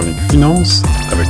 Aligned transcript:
chronique 0.00 0.30
finance 0.30 0.82
avec. 1.12 1.28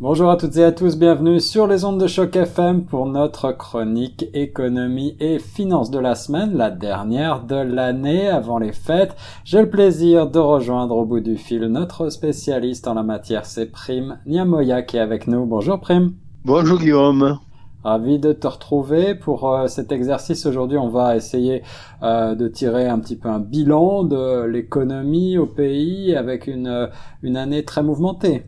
Bonjour 0.00 0.30
à 0.30 0.36
toutes 0.36 0.56
et 0.56 0.64
à 0.64 0.72
tous, 0.72 0.96
bienvenue 0.98 1.40
sur 1.40 1.66
les 1.66 1.84
ondes 1.84 2.00
de 2.00 2.06
choc 2.06 2.34
FM 2.34 2.84
pour 2.84 3.06
notre 3.06 3.52
chronique 3.52 4.26
économie 4.34 5.16
et 5.20 5.38
finance 5.38 5.90
de 5.90 5.98
la 6.00 6.14
semaine, 6.16 6.56
la 6.56 6.70
dernière 6.70 7.44
de 7.44 7.56
l'année 7.56 8.28
avant 8.28 8.58
les 8.58 8.72
fêtes. 8.72 9.16
J'ai 9.44 9.60
le 9.60 9.70
plaisir 9.70 10.28
de 10.28 10.38
rejoindre 10.38 10.96
au 10.96 11.04
bout 11.04 11.20
du 11.20 11.36
fil 11.36 11.66
notre 11.66 12.08
spécialiste 12.08 12.88
en 12.88 12.94
la 12.94 13.02
matière, 13.04 13.46
c'est 13.46 13.66
Prime 13.66 14.18
Niamoya 14.26 14.82
qui 14.82 14.96
est 14.96 15.00
avec 15.00 15.28
nous. 15.28 15.46
Bonjour 15.46 15.78
Prime. 15.78 16.14
Bonjour 16.44 16.78
Guillaume. 16.78 17.38
Ravi 17.86 18.18
de 18.18 18.32
te 18.32 18.48
retrouver 18.48 19.14
pour 19.14 19.48
euh, 19.48 19.68
cet 19.68 19.92
exercice. 19.92 20.44
Aujourd'hui, 20.44 20.76
on 20.76 20.88
va 20.88 21.14
essayer 21.14 21.62
euh, 22.02 22.34
de 22.34 22.48
tirer 22.48 22.88
un 22.88 22.98
petit 22.98 23.14
peu 23.14 23.28
un 23.28 23.38
bilan 23.38 24.02
de 24.02 24.44
l'économie 24.44 25.38
au 25.38 25.46
pays 25.46 26.16
avec 26.16 26.48
une, 26.48 26.66
euh, 26.66 27.34
année 27.36 27.64
très 27.64 27.84
mouvementée. 27.84 28.46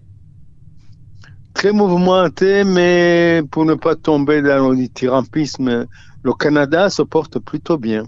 Très 1.54 1.70
mouvementée, 1.70 2.64
mais 2.64 3.42
pour 3.48 3.64
ne 3.64 3.74
pas 3.74 3.94
tomber 3.94 4.42
dans 4.42 4.70
le 4.70 4.88
tyrampisme, 4.88 5.86
le 6.24 6.32
Canada 6.32 6.90
se 6.90 7.02
porte 7.02 7.38
plutôt 7.38 7.78
bien. 7.78 8.06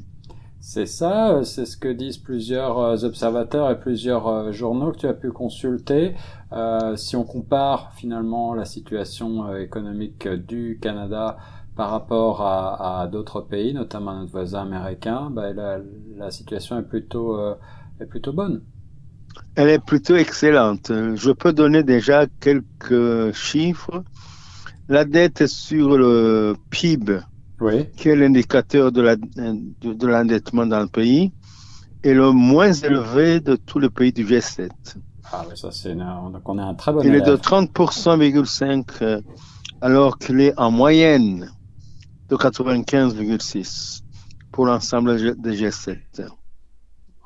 C'est 0.63 0.87
ça, 0.87 1.41
c'est 1.43 1.65
ce 1.65 1.77
que 1.77 1.89
disent 1.89 2.19
plusieurs 2.19 3.05
observateurs 3.05 3.71
et 3.71 3.81
plusieurs 3.81 4.53
journaux 4.53 4.93
que 4.93 4.99
tu 4.99 5.07
as 5.07 5.15
pu 5.15 5.33
consulter. 5.33 6.15
Euh, 6.53 6.97
si 6.97 7.15
on 7.15 7.25
compare 7.25 7.93
finalement 7.95 8.55
la 8.55 8.65
situation 8.65 9.47
euh, 9.47 9.63
économique 9.63 10.27
du 10.27 10.79
Canada 10.83 11.39
par 11.77 11.91
rapport 11.91 12.43
à, 12.43 13.03
à 13.03 13.07
d'autres 13.07 13.41
pays, 13.41 13.73
notamment 13.73 14.15
notre 14.19 14.33
voisin 14.33 14.63
américain, 14.63 15.31
bah, 15.31 15.53
la, 15.53 15.79
la, 16.17 16.31
situation 16.33 16.77
est 16.79 16.83
plutôt, 16.83 17.39
euh, 17.39 17.55
est 18.01 18.07
plutôt 18.07 18.33
bonne. 18.33 18.63
Elle 19.55 19.69
est 19.69 19.85
plutôt 19.85 20.17
excellente. 20.17 20.91
Je 20.91 21.30
peux 21.30 21.52
donner 21.52 21.85
déjà 21.85 22.27
quelques 22.41 23.33
chiffres. 23.33 24.02
La 24.89 25.05
dette 25.05 25.47
sur 25.47 25.97
le 25.97 26.57
PIB, 26.71 27.21
oui. 27.61 27.87
qui 27.97 28.09
est 28.09 28.16
l'indicateur 28.16 28.93
de 28.93 29.03
l'endettement 29.03 30.63
la, 30.63 30.69
de, 30.69 30.69
de 30.69 30.71
dans 30.71 30.80
le 30.80 30.89
pays, 30.89 31.33
est 32.02 32.15
le 32.15 32.33
moins 32.33 32.73
élevé 32.73 33.41
de 33.41 33.57
tous 33.57 33.79
les 33.79 33.91
pays 33.91 34.13
du 34.13 34.25
G7. 34.25 34.71
Ah 35.33 35.45
oui, 35.49 35.57
ça 35.57 35.71
c'est 35.71 35.95
donc 35.95 36.49
on 36.49 36.59
est 36.59 36.63
un 36.63 36.75
très 36.75 36.93
bon 36.93 37.01
Il 37.02 37.15
élève. 37.15 37.23
est 37.23 37.30
de 37.30 37.37
30,5 37.37 39.02
euh, 39.02 39.21
alors 39.80 40.19
qu'il 40.19 40.41
est 40.41 40.59
en 40.59 40.71
moyenne 40.71 41.51
de 42.29 42.37
95,6 42.37 44.02
pour 44.52 44.67
l'ensemble 44.67 45.17
des 45.41 45.57
G7. 45.57 45.99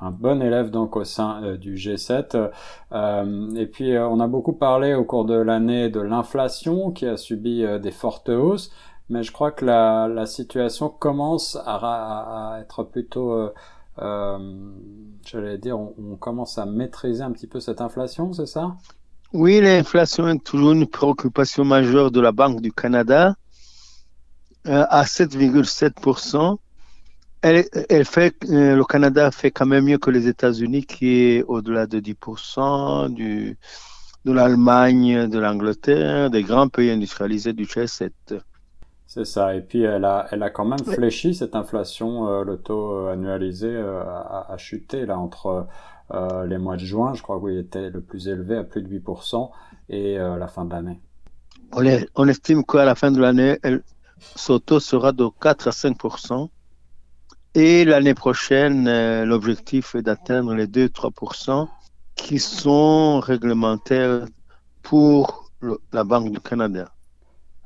Un 0.00 0.10
bon 0.10 0.42
élève 0.42 0.70
donc 0.70 0.96
au 0.96 1.04
sein 1.04 1.42
euh, 1.42 1.56
du 1.56 1.76
G7. 1.76 2.50
Euh, 2.92 3.54
et 3.54 3.66
puis 3.66 3.94
euh, 3.94 4.06
on 4.08 4.20
a 4.20 4.26
beaucoup 4.26 4.52
parlé 4.52 4.94
au 4.94 5.04
cours 5.04 5.24
de 5.24 5.34
l'année 5.34 5.88
de 5.88 6.00
l'inflation 6.00 6.90
qui 6.90 7.06
a 7.06 7.16
subi 7.16 7.64
des 7.80 7.90
fortes 7.90 8.28
hausses, 8.28 8.70
mais 9.08 9.22
je 9.22 9.32
crois 9.32 9.52
que 9.52 9.64
la, 9.64 10.26
situation 10.26 10.88
commence 10.88 11.56
à, 11.64 12.58
être 12.60 12.84
plutôt 12.84 13.52
euh, 14.02 14.38
j'allais 15.24 15.58
dire, 15.58 15.78
on, 15.78 16.16
commence 16.16 16.58
à 16.58 16.66
maîtriser 16.66 17.22
un 17.22 17.32
petit 17.32 17.46
peu 17.46 17.60
cette 17.60 17.80
inflation, 17.80 18.32
c'est 18.32 18.46
ça? 18.46 18.76
Oui, 19.32 19.60
l'inflation 19.60 20.28
est 20.28 20.42
toujours 20.42 20.72
une 20.72 20.86
préoccupation 20.86 21.64
majeure 21.64 22.10
de 22.10 22.20
la 22.20 22.32
Banque 22.32 22.60
du 22.60 22.72
Canada. 22.72 23.34
Euh, 24.66 24.84
à 24.88 25.04
7,7%, 25.04 26.56
elle, 27.42 27.66
elle 27.90 28.04
fait, 28.04 28.34
euh, 28.48 28.76
le 28.76 28.84
Canada 28.84 29.30
fait 29.30 29.50
quand 29.50 29.66
même 29.66 29.84
mieux 29.84 29.98
que 29.98 30.10
les 30.10 30.26
États-Unis, 30.28 30.86
qui 30.86 31.08
est 31.08 31.42
au-delà 31.42 31.86
de 31.86 32.00
10%, 32.00 33.12
du, 33.12 33.58
de 34.24 34.32
l'Allemagne, 34.32 35.28
de 35.28 35.38
l'Angleterre, 35.38 36.30
des 36.30 36.42
grands 36.42 36.68
pays 36.68 36.90
industrialisés 36.90 37.52
du 37.52 37.64
G7. 37.64 38.10
C'est 39.14 39.24
ça. 39.24 39.54
Et 39.54 39.60
puis 39.60 39.82
elle 39.82 40.04
a, 40.04 40.26
elle 40.32 40.42
a 40.42 40.50
quand 40.50 40.64
même 40.64 40.84
fléchi 40.84 41.36
cette 41.36 41.54
inflation. 41.54 42.26
Euh, 42.26 42.42
le 42.42 42.56
taux 42.56 43.06
annualisé 43.06 43.68
euh, 43.68 44.02
a, 44.02 44.52
a, 44.52 44.56
chuté 44.56 45.06
là 45.06 45.16
entre 45.20 45.68
euh, 46.12 46.44
les 46.46 46.58
mois 46.58 46.74
de 46.74 46.84
juin, 46.84 47.14
je 47.14 47.22
crois 47.22 47.38
qu'il 47.38 47.56
était 47.56 47.90
le 47.90 48.00
plus 48.00 48.26
élevé 48.26 48.56
à 48.56 48.64
plus 48.64 48.82
de 48.82 48.88
8% 48.88 49.50
et 49.90 50.16
la 50.16 50.48
fin 50.48 50.64
de 50.64 50.72
l'année. 50.72 51.00
On, 51.72 51.84
on, 52.16 52.26
estime 52.26 52.64
qu'à 52.64 52.84
la 52.84 52.96
fin 52.96 53.12
de 53.12 53.20
l'année, 53.20 53.60
ce 54.34 54.54
taux 54.54 54.80
sera 54.80 55.12
de 55.12 55.28
4 55.40 55.68
à 55.68 55.70
5%. 55.70 56.48
Et 57.54 57.84
l'année 57.84 58.14
prochaine, 58.14 59.22
l'objectif 59.22 59.94
est 59.94 60.02
d'atteindre 60.02 60.54
les 60.54 60.66
2-3% 60.66 61.68
qui 62.16 62.40
sont 62.40 63.20
réglementaires 63.20 64.26
pour 64.82 65.52
le, 65.60 65.78
la 65.92 66.02
Banque 66.02 66.32
du 66.32 66.40
Canada. 66.40 66.93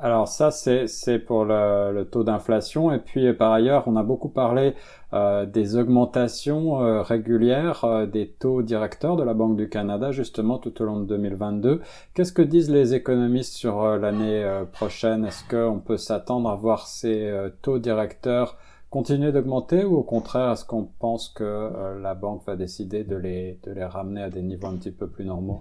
Alors 0.00 0.28
ça, 0.28 0.52
c'est 0.52 1.18
pour 1.18 1.44
le, 1.44 1.92
le 1.92 2.04
taux 2.04 2.22
d'inflation. 2.22 2.92
Et 2.92 2.98
puis 3.00 3.32
par 3.32 3.52
ailleurs, 3.52 3.82
on 3.88 3.96
a 3.96 4.04
beaucoup 4.04 4.28
parlé 4.28 4.74
euh, 5.12 5.44
des 5.44 5.74
augmentations 5.76 6.80
euh, 6.80 7.02
régulières 7.02 7.84
euh, 7.84 8.06
des 8.06 8.28
taux 8.28 8.62
directeurs 8.62 9.16
de 9.16 9.24
la 9.24 9.34
Banque 9.34 9.56
du 9.56 9.68
Canada, 9.68 10.12
justement 10.12 10.58
tout 10.58 10.80
au 10.82 10.84
long 10.84 11.00
de 11.00 11.06
2022. 11.06 11.80
Qu'est-ce 12.14 12.32
que 12.32 12.42
disent 12.42 12.70
les 12.70 12.94
économistes 12.94 13.54
sur 13.54 13.82
euh, 13.82 13.98
l'année 13.98 14.44
euh, 14.44 14.64
prochaine? 14.64 15.24
Est-ce 15.24 15.42
qu'on 15.48 15.80
peut 15.80 15.96
s'attendre 15.96 16.48
à 16.48 16.54
voir 16.54 16.86
ces 16.86 17.26
euh, 17.26 17.50
taux 17.62 17.80
directeurs 17.80 18.56
continuer 18.90 19.32
d'augmenter 19.32 19.84
ou 19.84 19.96
au 19.96 20.02
contraire, 20.02 20.52
est-ce 20.52 20.64
qu'on 20.64 20.84
pense 20.84 21.28
que 21.28 21.98
la 22.00 22.14
banque 22.14 22.42
va 22.46 22.56
décider 22.56 23.04
de 23.04 23.16
les, 23.16 23.58
de 23.64 23.72
les 23.72 23.84
ramener 23.84 24.22
à 24.22 24.30
des 24.30 24.40
niveaux 24.40 24.68
un 24.68 24.76
petit 24.76 24.92
peu 24.92 25.06
plus 25.06 25.26
normaux? 25.26 25.60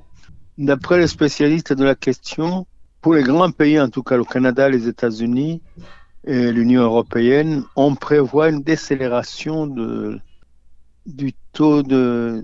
D'après 0.58 0.98
les 0.98 1.08
spécialistes 1.08 1.74
de 1.74 1.84
la 1.84 1.96
question, 1.96 2.66
pour 3.08 3.16
les 3.16 3.24
grands 3.24 3.52
pays, 3.52 3.80
en 3.80 3.88
tout 3.88 4.04
cas 4.04 4.18
le 4.18 4.26
Canada, 4.26 4.68
les 4.68 4.90
États-Unis 4.90 5.62
et 6.26 6.52
l'Union 6.52 6.82
européenne, 6.82 7.64
on 7.78 7.96
prévoit 7.96 8.50
une 8.50 8.62
décélération 8.62 9.66
de, 9.66 10.20
du 11.06 11.32
taux 11.54 11.84
de, 11.84 12.44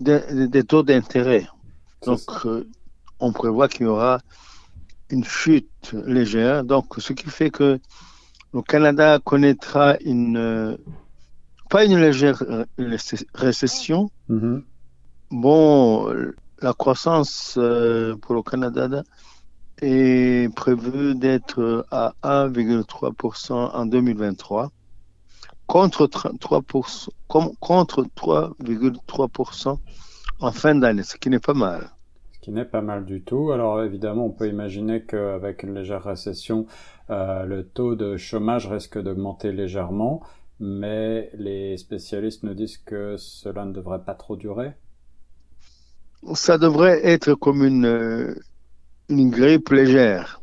de 0.00 0.44
des 0.44 0.64
taux 0.64 0.82
d'intérêt. 0.82 1.46
Donc, 2.04 2.20
euh, 2.44 2.68
on 3.20 3.32
prévoit 3.32 3.68
qu'il 3.68 3.86
y 3.86 3.88
aura 3.88 4.20
une 5.08 5.24
chute 5.24 5.94
légère. 6.04 6.62
Donc, 6.62 6.96
ce 6.98 7.14
qui 7.14 7.30
fait 7.30 7.48
que 7.48 7.78
le 8.52 8.60
Canada 8.60 9.18
connaîtra 9.18 9.96
une 10.04 10.76
pas 11.70 11.86
une 11.86 11.98
légère 12.06 12.42
récession. 13.46 14.10
Mm 14.28 14.38
-hmm. 14.40 14.62
Bon, 15.30 15.80
la 16.66 16.72
croissance 16.74 17.54
euh, 17.56 18.14
pour 18.20 18.34
le 18.34 18.42
Canada 18.42 18.84
est 19.82 20.54
prévu 20.54 21.14
d'être 21.14 21.86
à 21.90 22.14
1,3% 22.22 23.52
en 23.52 23.86
2023 23.86 24.70
contre 25.70 26.08
3%, 26.08 27.10
contre 27.28 28.02
3,3% 28.16 29.78
en 30.40 30.52
fin 30.52 30.74
d'année, 30.74 31.04
ce 31.04 31.16
qui 31.16 31.30
n'est 31.30 31.38
pas 31.38 31.54
mal. 31.54 31.90
Ce 32.32 32.40
qui 32.40 32.50
n'est 32.50 32.64
pas 32.64 32.80
mal 32.80 33.04
du 33.04 33.22
tout. 33.22 33.52
Alors 33.52 33.80
évidemment, 33.82 34.26
on 34.26 34.30
peut 34.30 34.48
imaginer 34.48 35.02
qu'avec 35.02 35.62
une 35.62 35.74
légère 35.74 36.02
récession, 36.02 36.66
euh, 37.10 37.44
le 37.44 37.64
taux 37.64 37.94
de 37.94 38.16
chômage 38.16 38.66
risque 38.66 39.00
d'augmenter 39.00 39.52
légèrement, 39.52 40.22
mais 40.58 41.30
les 41.34 41.76
spécialistes 41.76 42.42
nous 42.42 42.54
disent 42.54 42.78
que 42.78 43.16
cela 43.16 43.64
ne 43.64 43.72
devrait 43.72 44.02
pas 44.04 44.14
trop 44.14 44.34
durer. 44.34 44.72
Ça 46.34 46.58
devrait 46.58 47.00
être 47.06 47.34
comme 47.34 47.64
une, 47.64 48.34
une 49.10 49.30
grippe 49.30 49.70
légère. 49.70 50.40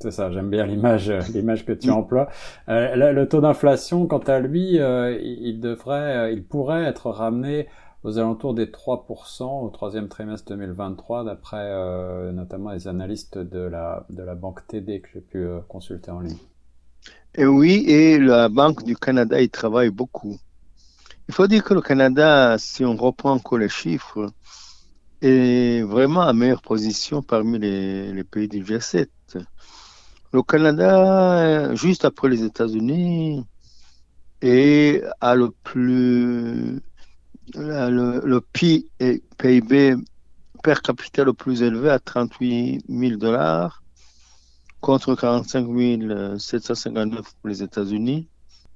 C'est 0.00 0.10
ça, 0.10 0.30
j'aime 0.30 0.50
bien 0.50 0.66
l'image, 0.66 1.10
l'image 1.34 1.64
que 1.64 1.72
tu 1.72 1.90
emploies. 1.90 2.28
Euh, 2.68 2.94
le, 2.94 3.12
le, 3.12 3.28
taux 3.28 3.40
d'inflation, 3.40 4.06
quant 4.06 4.18
à 4.18 4.38
lui, 4.40 4.78
euh, 4.78 5.18
il 5.20 5.58
devrait, 5.60 6.32
il 6.34 6.44
pourrait 6.44 6.84
être 6.84 7.10
ramené 7.10 7.66
aux 8.06 8.18
alentours 8.18 8.54
des 8.54 8.66
3% 8.66 9.64
au 9.64 9.68
troisième 9.70 10.08
trimestre 10.08 10.50
2023, 10.50 11.24
d'après 11.24 11.56
euh, 11.60 12.30
notamment 12.30 12.70
les 12.70 12.86
analystes 12.86 13.36
de 13.36 13.58
la, 13.58 14.06
de 14.10 14.22
la 14.22 14.36
banque 14.36 14.64
TD 14.68 15.00
que 15.00 15.08
j'ai 15.12 15.20
pu 15.20 15.38
euh, 15.38 15.58
consulter 15.68 16.12
en 16.12 16.20
ligne. 16.20 16.38
Et 17.34 17.46
oui, 17.46 17.84
et 17.88 18.18
la 18.18 18.48
Banque 18.48 18.84
du 18.84 18.96
Canada, 18.96 19.40
il 19.40 19.50
travaille 19.50 19.90
beaucoup. 19.90 20.38
Il 21.28 21.34
faut 21.34 21.48
dire 21.48 21.64
que 21.64 21.74
le 21.74 21.80
Canada, 21.80 22.56
si 22.58 22.84
on 22.84 22.96
reprend 22.96 23.32
encore 23.32 23.58
les 23.58 23.68
chiffres, 23.68 24.30
est 25.26 25.82
vraiment 25.82 26.22
à 26.22 26.32
meilleure 26.32 26.62
position 26.62 27.22
parmi 27.22 27.58
les, 27.58 28.24
pays 28.24 28.48
du 28.48 28.62
G7. 28.62 29.08
Le 30.32 30.42
Canada, 30.42 31.74
juste 31.74 32.04
après 32.04 32.28
les 32.28 32.44
États-Unis, 32.44 33.44
est 34.42 35.02
à 35.20 35.34
le 35.34 35.50
plus 35.50 36.80
le, 37.54 38.20
le 38.24 38.40
PIB 38.40 39.96
per 40.62 40.74
capita 40.82 41.24
le 41.24 41.32
plus 41.32 41.62
élevé 41.62 41.90
à 41.90 41.98
38 41.98 42.84
000 42.88 43.16
dollars 43.16 43.82
contre 44.80 45.14
45 45.14 46.38
759 46.38 47.34
pour 47.40 47.48
les 47.48 47.62
États-Unis. 47.62 48.28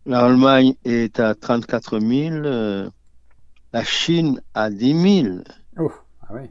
L'Allemagne 0.07 0.75
est 0.85 1.21
à 1.21 1.35
34 1.35 2.01
000, 2.01 2.91
La 3.73 3.85
Chine 3.85 4.41
à 4.55 4.71
10 4.71 5.23
000. 5.23 5.35
Oh, 5.79 5.93
ah 6.31 6.37
oui. 6.37 6.51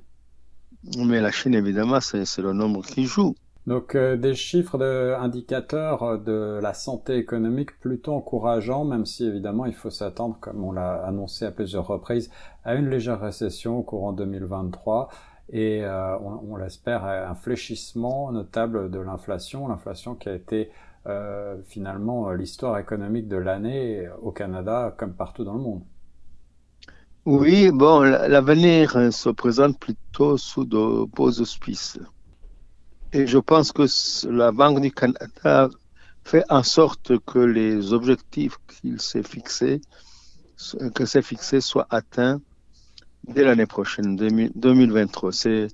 Mais 0.98 1.22
la 1.22 1.32
Chine, 1.32 1.54
évidemment, 1.54 2.00
c'est 2.00 2.38
le 2.38 2.54
nombre 2.54 2.84
qui 2.84 3.06
joue. 3.06 3.36
Donc 3.68 3.94
euh, 3.94 4.18
des 4.18 4.34
chiffres 4.34 4.78
de, 4.78 5.14
indicateurs 5.20 6.18
de 6.18 6.60
la 6.62 6.74
santé 6.74 7.18
économique 7.18 7.80
plutôt 7.80 8.14
encourageants, 8.14 8.84
même 8.84 9.06
si 9.06 9.26
évidemment 9.26 9.66
il 9.66 9.74
faut 9.74 9.92
s'attendre, 9.92 10.38
comme 10.40 10.64
on 10.64 10.72
l'a 10.72 11.06
annoncé 11.06 11.46
à 11.46 11.52
plusieurs 11.52 11.86
reprises, 11.86 12.32
à 12.64 12.76
une 12.76 12.90
légère 12.90 13.20
récession 13.20 13.78
au 13.78 13.84
courant 13.84 14.14
2023 14.14 15.10
et 15.52 15.84
euh, 15.84 16.18
on, 16.20 16.54
on 16.54 16.56
l'espère 16.56 17.06
un 17.06 17.36
fléchissement 17.36 18.32
notable 18.32 18.90
de 18.90 19.00
l'inflation, 19.00 19.68
l'inflation 19.68 20.16
qui 20.16 20.30
a 20.30 20.34
été 20.34 20.72
euh, 21.06 21.58
finalement 21.68 22.32
l'histoire 22.32 22.78
économique 22.80 23.28
de 23.28 23.38
l'année 23.38 24.10
au 24.22 24.32
Canada 24.32 24.96
comme 24.98 25.14
partout 25.14 25.44
dans 25.44 25.54
le 25.54 25.62
monde. 25.62 25.84
Oui, 27.32 27.70
bon, 27.70 28.00
l'avenir 28.02 29.14
se 29.14 29.30
présente 29.30 29.80
plutôt 29.80 30.36
sous 30.36 30.66
de 30.66 31.06
beaux 31.06 31.30
auspices. 31.30 32.00
Et 33.14 33.28
je 33.28 33.38
pense 33.38 33.72
que 33.72 33.84
la 34.32 34.52
Banque 34.52 34.82
du 34.82 34.92
Canada 34.92 35.70
fait 36.24 36.44
en 36.50 36.64
sorte 36.64 37.20
que 37.28 37.38
les 37.38 37.94
objectifs 37.94 38.58
qu'il 38.68 39.00
s'est 39.00 39.22
fixés, 39.22 39.80
que 40.96 41.06
s'est 41.06 41.22
fixé 41.22 41.62
soient 41.62 41.86
atteints 41.92 42.42
dès 43.28 43.44
l'année 43.44 43.68
prochaine, 43.68 44.16
2023. 44.16 45.32
C'est 45.32 45.68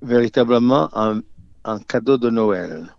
véritablement 0.00 0.88
un, 0.96 1.20
cadeau 1.86 2.16
de 2.16 2.30
Noël 2.30 2.95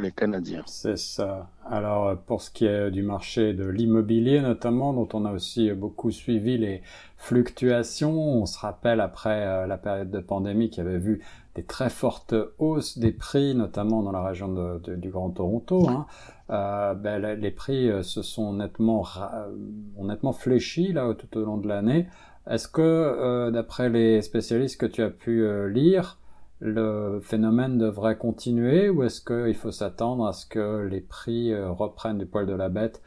les 0.00 0.12
Canadiens. 0.12 0.62
C'est 0.66 0.98
ça. 0.98 1.50
Alors, 1.68 2.16
pour 2.26 2.42
ce 2.42 2.50
qui 2.50 2.66
est 2.66 2.90
du 2.90 3.02
marché 3.02 3.52
de 3.52 3.66
l'immobilier 3.66 4.40
notamment, 4.40 4.92
dont 4.92 5.08
on 5.12 5.24
a 5.24 5.32
aussi 5.32 5.70
beaucoup 5.72 6.10
suivi 6.10 6.58
les 6.58 6.82
fluctuations, 7.16 8.16
on 8.16 8.46
se 8.46 8.58
rappelle 8.58 9.00
après 9.00 9.46
euh, 9.46 9.66
la 9.66 9.78
période 9.78 10.10
de 10.10 10.20
pandémie 10.20 10.70
qui 10.70 10.80
avait 10.80 10.98
vu 10.98 11.22
des 11.54 11.64
très 11.64 11.90
fortes 11.90 12.34
hausses 12.58 12.98
des 12.98 13.12
prix, 13.12 13.54
notamment 13.54 14.02
dans 14.02 14.12
la 14.12 14.22
région 14.22 14.78
du 14.78 15.08
Grand 15.08 15.30
Toronto. 15.30 15.88
Hein. 15.88 16.06
Euh, 16.50 16.94
ben, 16.94 17.18
les 17.18 17.50
prix 17.50 17.90
euh, 17.90 18.02
se 18.02 18.22
sont 18.22 18.52
nettement, 18.52 19.04
ont 19.96 20.04
nettement 20.04 20.32
fléchi 20.32 20.92
là 20.92 21.12
tout 21.14 21.38
au 21.38 21.44
long 21.44 21.56
de 21.56 21.66
l'année. 21.66 22.06
Est-ce 22.48 22.68
que, 22.68 22.80
euh, 22.80 23.50
d'après 23.50 23.88
les 23.88 24.22
spécialistes 24.22 24.80
que 24.80 24.86
tu 24.86 25.02
as 25.02 25.10
pu 25.10 25.42
euh, 25.42 25.68
lire, 25.68 26.18
le 26.60 27.20
phénomène 27.22 27.78
devrait 27.78 28.16
continuer 28.16 28.88
ou 28.88 29.02
est-ce 29.02 29.20
qu'il 29.20 29.54
faut 29.54 29.72
s'attendre 29.72 30.26
à 30.26 30.32
ce 30.32 30.46
que 30.46 30.86
les 30.90 31.00
prix 31.00 31.52
euh, 31.52 31.70
reprennent 31.70 32.18
du 32.18 32.26
poil 32.26 32.46
de 32.46 32.54
la 32.54 32.68
bête 32.68 33.02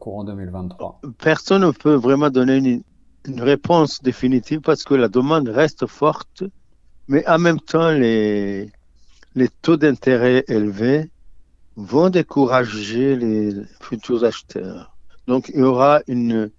courant 0.00 0.24
2023 0.24 1.00
Personne 1.18 1.62
ne 1.62 1.70
peut 1.70 1.94
vraiment 1.94 2.30
donner 2.30 2.56
une, 2.56 2.82
une, 3.26 3.40
réponse 3.40 4.02
définitive 4.02 4.60
parce 4.60 4.82
que 4.82 4.94
la 4.94 5.08
demande 5.08 5.48
reste 5.48 5.86
forte, 5.86 6.42
mais 7.06 7.24
en 7.28 7.38
même 7.38 7.60
temps, 7.60 7.92
les, 7.92 8.72
les 9.36 9.48
taux 9.62 9.76
d'intérêt 9.76 10.44
élevés 10.48 11.10
vont 11.76 12.10
décourager 12.10 13.14
les 13.14 13.54
futurs 13.80 14.24
acheteurs. 14.24 14.96
Donc, 15.28 15.50
il 15.54 15.60
y 15.60 15.62
aura 15.62 16.00
une, 16.08 16.50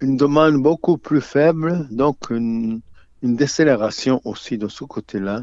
une 0.00 0.16
demande 0.16 0.62
beaucoup 0.62 0.98
plus 0.98 1.20
faible, 1.20 1.88
donc 1.90 2.30
une, 2.30 2.82
une 3.22 3.36
décélération 3.36 4.20
aussi 4.24 4.58
de 4.58 4.68
ce 4.68 4.84
côté-là 4.84 5.42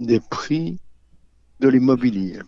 des 0.00 0.20
prix 0.20 0.80
de 1.60 1.68
l'immobilier. 1.68 2.40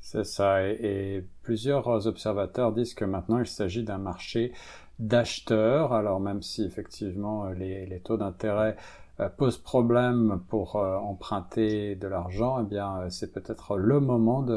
C'est 0.00 0.24
ça, 0.24 0.62
et, 0.68 1.24
plusieurs 1.42 2.06
observateurs 2.06 2.72
disent 2.72 2.94
que 2.94 3.04
maintenant 3.04 3.38
il 3.38 3.46
s'agit 3.46 3.82
d'un 3.82 3.98
marché 3.98 4.52
d'acheteurs, 4.98 5.92
alors 5.92 6.20
même 6.20 6.42
si 6.42 6.64
effectivement 6.64 7.48
les, 7.50 7.86
les 7.86 8.00
taux 8.00 8.16
d'intérêt 8.16 8.76
euh, 9.18 9.30
posent 9.30 9.56
problème 9.56 10.42
pour 10.48 10.76
euh, 10.76 10.96
emprunter 10.96 11.96
de 11.96 12.06
l'argent, 12.06 12.60
eh 12.60 12.68
bien 12.68 12.98
euh, 12.98 13.10
c'est 13.10 13.32
peut-être 13.32 13.78
le 13.78 13.98
moment 13.98 14.42
de 14.42 14.54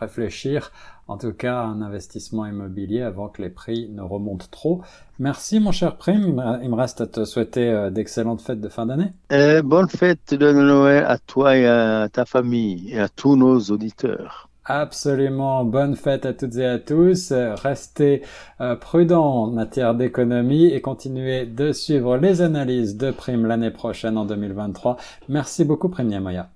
réfléchir 0.00 0.70
en 1.08 1.18
tout 1.18 1.32
cas 1.32 1.60
à 1.60 1.64
un 1.64 1.82
investissement 1.82 2.46
immobilier 2.46 3.02
avant 3.02 3.28
que 3.28 3.42
les 3.42 3.48
prix 3.48 3.88
ne 3.92 4.02
remontent 4.02 4.46
trop. 4.50 4.82
Merci 5.18 5.60
mon 5.60 5.72
cher 5.72 5.96
Prime, 5.96 6.42
il 6.62 6.70
me 6.70 6.74
reste 6.74 7.00
à 7.00 7.06
te 7.06 7.24
souhaiter 7.24 7.68
euh, 7.68 7.90
d'excellentes 7.90 8.40
fêtes 8.40 8.60
de 8.60 8.68
fin 8.68 8.86
d'année. 8.86 9.12
Euh, 9.32 9.62
bonne 9.62 9.88
fête 9.88 10.34
de 10.34 10.52
Noël 10.52 11.04
à 11.06 11.18
toi 11.18 11.56
et 11.56 11.66
à 11.66 12.08
ta 12.12 12.24
famille 12.24 12.92
et 12.92 12.98
à 12.98 13.08
tous 13.08 13.36
nos 13.36 13.58
auditeurs. 13.60 14.48
Absolument, 14.68 15.64
bonne 15.64 15.94
fête 15.94 16.26
à 16.26 16.32
toutes 16.32 16.56
et 16.56 16.66
à 16.66 16.80
tous. 16.80 17.32
Restez 17.32 18.22
euh, 18.60 18.74
prudents 18.74 19.44
en 19.44 19.46
matière 19.46 19.94
d'économie 19.94 20.66
et 20.66 20.80
continuez 20.80 21.46
de 21.46 21.70
suivre 21.70 22.16
les 22.16 22.42
analyses 22.42 22.96
de 22.96 23.12
Prime 23.12 23.46
l'année 23.46 23.70
prochaine 23.70 24.18
en 24.18 24.24
2023. 24.24 24.96
Merci 25.28 25.64
beaucoup 25.64 25.88
Prime 25.88 26.10
Yamoya. 26.10 26.48